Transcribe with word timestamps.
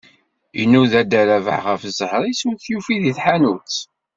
Inuda 0.61 0.99
dda 1.05 1.21
Rabeḥ 1.27 1.61
ɣef 1.67 1.81
ẓẓher-is, 1.91 2.41
ur 2.49 2.55
t-yufi 2.57 2.95
di 3.03 3.13
tḥanut. 3.17 3.73